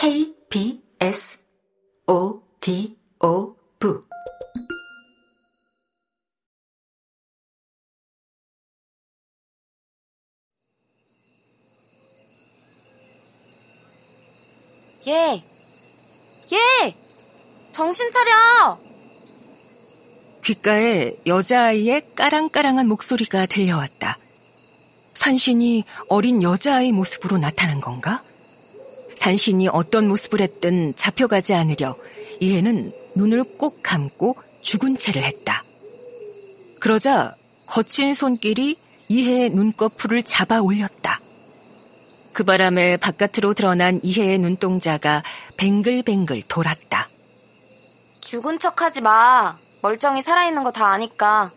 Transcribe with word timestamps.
K, 0.00 0.34
B, 0.48 0.80
S, 0.98 1.40
O, 2.06 2.40
D, 2.58 2.96
O, 3.22 3.54
V. 3.78 3.90
예! 15.06 15.44
예! 16.50 16.96
정신 17.72 18.10
차려! 18.10 18.78
귓가에 20.42 21.18
여자아이의 21.26 22.14
까랑까랑한 22.14 22.88
목소리가 22.88 23.44
들려왔다. 23.44 24.16
산신이 25.12 25.84
어린 26.08 26.42
여자아이 26.42 26.90
모습으로 26.92 27.36
나타난 27.36 27.82
건가? 27.82 28.22
산신이 29.24 29.68
어떤 29.68 30.08
모습을 30.08 30.40
했든 30.40 30.94
잡혀가지 30.96 31.52
않으려 31.52 31.94
이해는 32.40 32.90
눈을 33.14 33.44
꼭 33.58 33.80
감고 33.82 34.34
죽은 34.62 34.96
채를 34.96 35.22
했다. 35.22 35.62
그러자 36.80 37.34
거친 37.66 38.14
손길이 38.14 38.76
이해의 39.08 39.50
눈꺼풀을 39.50 40.22
잡아 40.22 40.60
올렸다. 40.62 41.20
그 42.32 42.44
바람에 42.44 42.96
바깥으로 42.96 43.52
드러난 43.52 44.00
이해의 44.02 44.38
눈동자가 44.38 45.22
뱅글뱅글 45.58 46.42
돌았다. 46.48 47.10
죽은 48.22 48.58
척 48.58 48.80
하지 48.80 49.02
마. 49.02 49.58
멀쩡히 49.82 50.22
살아있는 50.22 50.64
거 50.64 50.70
다 50.70 50.86
아니까. 50.86 51.50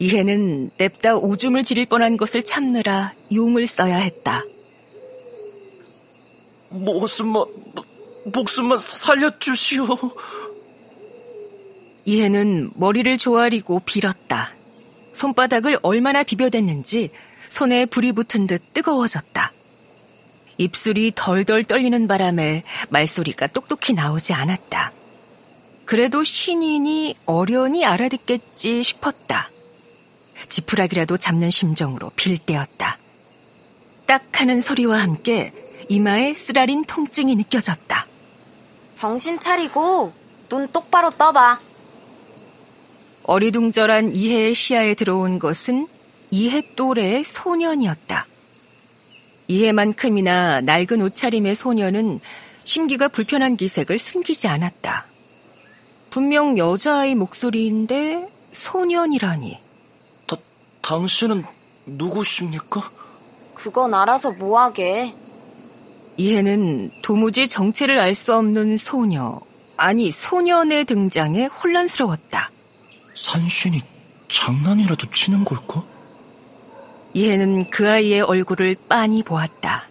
이해는 0.00 0.70
냅다 0.76 1.16
오줌을 1.18 1.62
지릴 1.62 1.86
뻔한 1.86 2.16
것을 2.16 2.44
참느라 2.44 3.12
용을 3.32 3.68
써야 3.68 3.98
했다. 3.98 4.42
목숨만, 6.84 7.44
목숨만 8.32 8.78
살려주시오. 8.78 9.86
이해는 12.04 12.70
머리를 12.76 13.18
조아리고 13.18 13.80
빌었다. 13.80 14.52
손바닥을 15.14 15.78
얼마나 15.82 16.22
비벼댔는지 16.22 17.10
손에 17.50 17.86
불이 17.86 18.12
붙은 18.12 18.46
듯 18.46 18.74
뜨거워졌다. 18.74 19.52
입술이 20.58 21.12
덜덜 21.14 21.64
떨리는 21.64 22.06
바람에 22.06 22.62
말소리가 22.90 23.48
똑똑히 23.48 23.92
나오지 23.92 24.32
않았다. 24.32 24.92
그래도 25.84 26.24
신인이 26.24 27.14
어련히 27.26 27.84
알아듣겠지 27.84 28.82
싶었다. 28.82 29.50
지푸라기라도 30.48 31.16
잡는 31.16 31.50
심정으로 31.50 32.10
빌 32.16 32.38
때였다. 32.38 32.98
딱 34.06 34.22
하는 34.40 34.60
소리와 34.60 34.98
함께 34.98 35.52
이마에 35.88 36.34
쓰라린 36.34 36.84
통증이 36.84 37.36
느껴졌다. 37.36 38.06
정신 38.94 39.38
차리고 39.38 40.12
눈 40.48 40.68
똑바로 40.68 41.10
떠봐. 41.10 41.60
어리둥절한 43.24 44.12
이해의 44.12 44.54
시야에 44.54 44.94
들어온 44.94 45.38
것은 45.38 45.88
이해 46.30 46.62
또래의 46.76 47.24
소년이었다. 47.24 48.26
이해만큼이나 49.48 50.60
낡은 50.60 51.02
옷차림의 51.02 51.54
소년은 51.54 52.20
심기가 52.64 53.08
불편한 53.08 53.56
기색을 53.56 53.98
숨기지 53.98 54.48
않았다. 54.48 55.06
분명 56.10 56.58
여자아이 56.58 57.14
목소리인데 57.14 58.26
소년이라니. 58.52 59.58
다, 60.26 60.36
당신은 60.82 61.44
누구십니까? 61.86 62.90
그건 63.54 63.94
알아서 63.94 64.32
뭐하게. 64.32 65.12
이해는 66.16 66.90
도무지 67.02 67.48
정체를 67.48 67.98
알 67.98 68.14
수 68.14 68.34
없는 68.34 68.78
소녀, 68.78 69.38
아니 69.76 70.10
소년의 70.10 70.86
등장에 70.86 71.46
혼란스러웠다. 71.46 72.50
산신이 73.14 73.82
장난이라도 74.28 75.10
치는 75.12 75.44
걸까? 75.44 75.84
이해는 77.12 77.70
그 77.70 77.88
아이의 77.88 78.22
얼굴을 78.22 78.76
빤히 78.88 79.22
보았다. 79.22 79.84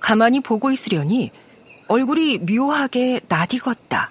가만히 0.00 0.40
보고 0.40 0.70
있으려니 0.70 1.30
얼굴이 1.88 2.38
묘하게 2.38 3.20
낯익었다. 3.28 4.10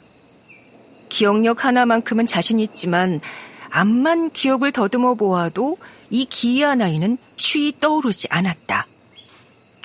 기억력 1.10 1.66
하나만큼은 1.66 2.28
자신 2.28 2.60
있지만 2.60 3.22
암만 3.70 4.32
기억을 4.32 4.72
더듬어 4.72 5.16
보아도 5.16 5.78
이 6.10 6.26
기이한 6.26 6.82
아이는 6.82 7.18
쉬이 7.38 7.74
떠오르지 7.80 8.28
않았다. 8.30 8.88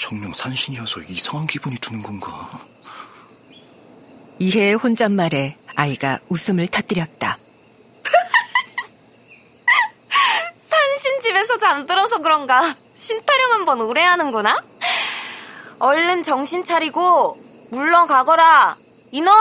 정령 0.02 0.32
산신이어서 0.32 1.02
이상한 1.02 1.46
기분이 1.46 1.76
드는 1.76 2.02
건가? 2.02 2.60
이해의 4.40 4.74
혼잣말에 4.74 5.56
아이가 5.76 6.18
웃음을 6.28 6.66
터뜨렸다. 6.66 7.38
산신 10.58 11.20
집에서 11.20 11.56
잠들어서 11.58 12.18
그런가 12.18 12.74
신타령 12.94 13.52
한번 13.52 13.80
오래 13.80 14.02
하는구나? 14.02 14.60
얼른 15.78 16.24
정신 16.24 16.64
차리고 16.64 17.40
물러가거라 17.70 18.76
이놈! 19.12 19.32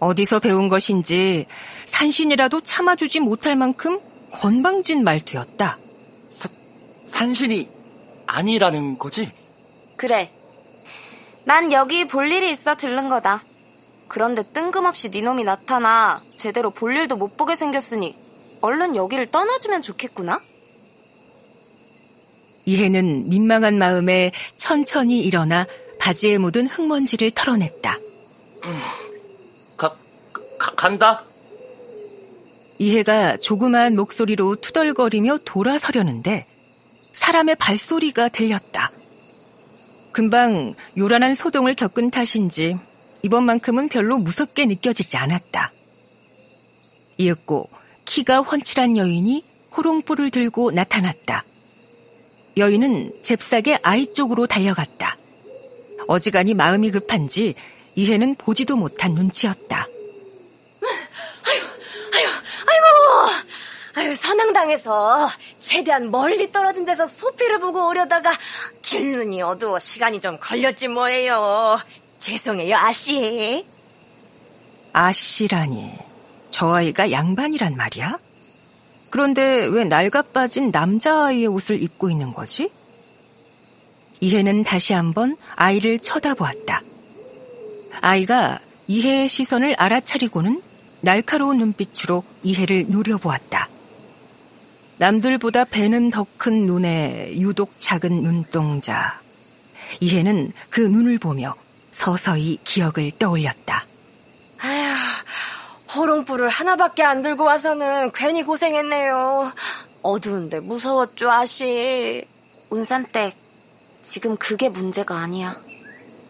어디서 0.00 0.40
배운 0.40 0.68
것인지 0.68 1.46
산신이라도 1.86 2.62
참아주지 2.62 3.20
못할 3.20 3.54
만큼 3.54 4.00
건방진 4.32 5.04
말투였다. 5.04 5.78
사, 6.28 6.48
산신이 7.04 7.83
아니라는 8.34 8.98
거지? 8.98 9.30
그래. 9.96 10.30
난 11.44 11.72
여기 11.72 12.06
볼 12.06 12.32
일이 12.32 12.50
있어 12.50 12.74
들른 12.74 13.08
거다. 13.08 13.44
그런데 14.08 14.42
뜬금없이 14.42 15.10
네 15.10 15.22
놈이 15.22 15.44
나타나 15.44 16.20
제대로 16.36 16.70
볼 16.70 16.96
일도 16.96 17.16
못 17.16 17.36
보게 17.36 17.54
생겼으니 17.54 18.16
얼른 18.60 18.96
여기를 18.96 19.30
떠나주면 19.30 19.82
좋겠구나. 19.82 20.40
이해는 22.64 23.28
민망한 23.28 23.78
마음에 23.78 24.32
천천히 24.56 25.20
일어나 25.20 25.66
바지에 26.00 26.38
묻은 26.38 26.66
흙먼지를 26.66 27.30
털어냈다. 27.30 27.98
가, 29.76 29.96
가 30.58 30.74
간다. 30.74 31.24
이해가 32.78 33.36
조그마한 33.36 33.94
목소리로 33.94 34.56
투덜거리며 34.56 35.38
돌아서려는데 35.44 36.46
사람의 37.14 37.56
발소리가 37.56 38.28
들렸다. 38.28 38.90
금방 40.12 40.74
요란한 40.98 41.34
소동을 41.34 41.74
겪은 41.74 42.10
탓인지 42.10 42.76
이번만큼은 43.22 43.88
별로 43.88 44.18
무섭게 44.18 44.66
느껴지지 44.66 45.16
않았다. 45.16 45.72
이윽고 47.16 47.70
키가 48.04 48.40
훤칠한 48.40 48.96
여인이 48.96 49.42
호롱불을 49.76 50.30
들고 50.30 50.72
나타났다. 50.72 51.44
여인은 52.56 53.22
잽싸게 53.22 53.78
아이 53.82 54.12
쪽으로 54.12 54.46
달려갔다. 54.46 55.16
어지간히 56.06 56.54
마음이 56.54 56.90
급한지 56.90 57.54
이해는 57.94 58.34
보지도 58.34 58.76
못한 58.76 59.14
눈치였다. 59.14 59.88
아유, 63.96 64.13
선앙당에서 64.24 65.28
최대한 65.60 66.10
멀리 66.10 66.50
떨어진 66.50 66.86
데서 66.86 67.06
소피를 67.06 67.60
보고 67.60 67.86
오려다가 67.88 68.32
길눈이 68.80 69.42
어두워 69.42 69.78
시간이 69.78 70.22
좀 70.22 70.38
걸렸지 70.40 70.88
뭐예요. 70.88 71.78
죄송해요, 72.20 72.74
아씨. 72.74 73.66
아씨라니. 74.94 75.92
저 76.50 76.72
아이가 76.72 77.10
양반이란 77.10 77.76
말이야? 77.76 78.18
그런데 79.10 79.66
왜 79.66 79.84
낡아 79.84 80.22
빠진 80.32 80.70
남자아이의 80.70 81.46
옷을 81.48 81.82
입고 81.82 82.08
있는 82.08 82.32
거지? 82.32 82.70
이해는 84.20 84.64
다시 84.64 84.94
한번 84.94 85.36
아이를 85.54 85.98
쳐다보았다. 85.98 86.80
아이가 88.00 88.58
이해의 88.86 89.28
시선을 89.28 89.74
알아차리고는 89.76 90.62
날카로운 91.02 91.58
눈빛으로 91.58 92.24
이해를 92.42 92.86
노려보았다. 92.88 93.63
남들보다 94.98 95.64
배는 95.64 96.10
더 96.10 96.26
큰 96.36 96.66
눈에 96.66 97.32
유독 97.38 97.74
작은 97.80 98.22
눈동자. 98.22 99.20
이해는 100.00 100.52
그 100.70 100.80
눈을 100.80 101.18
보며 101.18 101.54
서서히 101.90 102.58
기억을 102.64 103.12
떠올렸다. 103.18 103.84
아휴, 104.58 105.94
호롱불을 105.94 106.48
하나밖에 106.48 107.02
안 107.02 107.22
들고 107.22 107.44
와서는 107.44 108.12
괜히 108.12 108.42
고생했네요. 108.42 109.52
어두운데 110.02 110.60
무서웠죠, 110.60 111.30
아씨. 111.30 112.24
운산댁, 112.70 113.36
지금 114.02 114.36
그게 114.36 114.68
문제가 114.68 115.16
아니야. 115.18 115.56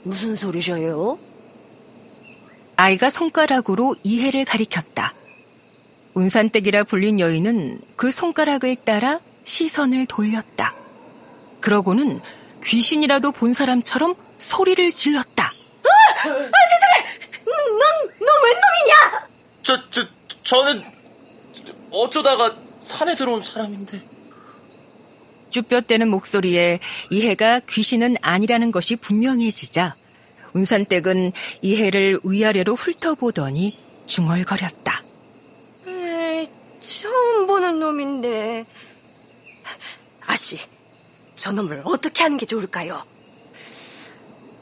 무슨 0.04 0.36
소리셔요? 0.36 1.18
아이가 2.76 3.08
손가락으로 3.08 3.96
이해를 4.02 4.44
가리켰다. 4.44 5.14
운산댁이라 6.14 6.84
불린 6.84 7.20
여인은 7.20 7.80
그 7.96 8.10
손가락을 8.10 8.76
따라 8.76 9.20
시선을 9.44 10.06
돌렸다. 10.06 10.74
그러고는 11.60 12.20
귀신이라도 12.64 13.32
본 13.32 13.54
사람처럼 13.54 14.14
소리를 14.38 14.90
질렀다. 14.90 15.52
넌넌 17.44 18.42
웬 18.44 18.56
놈이냐? 18.60 19.28
저, 19.62 19.90
저, 19.90 20.06
저는 20.42 20.84
어쩌다가 21.90 22.56
산에 22.80 23.14
들어온 23.14 23.42
사람인데. 23.42 24.00
쭈뼛대는 25.50 26.08
목소리에 26.08 26.80
이해가 27.10 27.60
귀신은 27.68 28.16
아니라는 28.20 28.72
것이 28.72 28.96
분명해지자 28.96 29.94
운산댁은 30.52 31.32
이해를 31.62 32.18
위아래로 32.24 32.74
훑어보더니 32.74 33.78
중얼거렸다. 34.06 35.02
에이, 35.86 36.48
처음 36.84 37.46
보는 37.46 37.78
놈인데. 37.78 38.64
아씨, 40.26 40.58
저 41.44 41.52
놈을 41.52 41.82
어떻게 41.84 42.22
하는 42.22 42.38
게 42.38 42.46
좋을까요? 42.46 43.04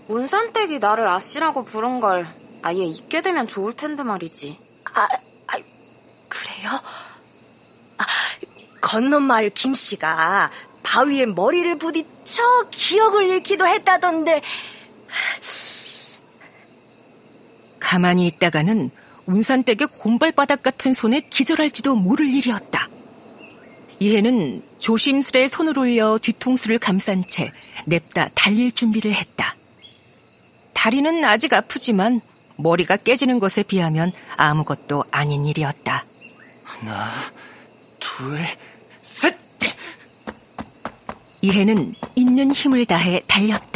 운산댁이 0.09 0.81
나를 0.81 1.07
아씨라고 1.07 1.65
부른 1.65 2.01
걸 2.01 2.27
아예 2.61 2.83
잊게 2.83 3.23
되면 3.23 3.47
좋을 3.47 3.77
텐데 3.77 4.03
말이지. 4.03 4.59
아, 4.93 5.03
아 5.47 5.59
그래요? 6.29 6.71
아, 7.99 8.05
건넌 8.81 9.23
마을 9.23 9.51
김 9.51 9.75
씨가 9.75 10.51
바위에 10.83 11.27
머리를 11.27 11.79
부딪혀 11.79 12.43
기억을 12.73 13.29
잃기도 13.29 13.65
했다던데. 13.65 14.43
가만히 17.79 18.27
있다가는 18.27 18.91
운산댁의 19.27 19.87
곰발바닥 19.99 20.65
같은 20.65 20.95
손에 20.95 21.21
기절할지도 21.21 21.95
모를 21.95 22.27
일이었다. 22.27 22.89
이해는 24.03 24.65
조심스레 24.81 25.47
손을 25.47 25.79
올려 25.79 26.19
뒤통수를 26.21 26.81
감싼 26.81 27.23
채 27.29 27.53
냅다 27.87 28.31
달릴 28.35 28.73
준비를 28.73 29.15
했다. 29.15 29.55
다리는 30.75 31.25
아직 31.25 31.55
아프지만 31.55 32.21
머리가 32.57 32.97
깨지는 32.97 33.39
것에 33.39 33.63
비하면 33.63 34.11
아무것도 34.37 35.05
아닌 35.13 35.47
일이었다. 35.47 36.05
하나, 36.65 37.09
둘, 38.01 38.39
셋! 39.03 39.41
이해는 41.45 41.95
있는 42.15 42.53
힘을 42.53 42.87
다해 42.87 43.21
달렸다. 43.27 43.72